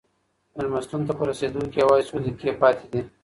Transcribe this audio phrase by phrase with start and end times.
[0.55, 3.01] مېلمستون ته په رسېدو کې یوازې څو دقیقې پاتې دي.